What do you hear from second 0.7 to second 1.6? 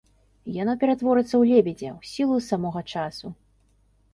ператворыцца ў